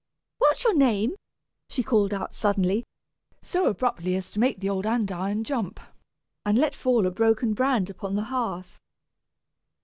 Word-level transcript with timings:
What's 0.39 0.63
your 0.63 0.73
name?" 0.73 1.15
she 1.69 1.83
suddenly 1.83 1.85
called 1.87 2.11
out, 2.15 2.83
so 3.43 3.67
abruptly 3.67 4.15
as 4.15 4.31
to 4.31 4.39
make 4.39 4.59
the 4.59 4.67
old 4.67 4.87
andiron 4.87 5.43
jump, 5.43 5.79
and 6.43 6.57
let 6.57 6.73
fall 6.73 7.05
a 7.05 7.11
broken 7.11 7.53
brand 7.53 7.91
upon 7.91 8.15
the 8.15 8.23
hearth. 8.23 8.79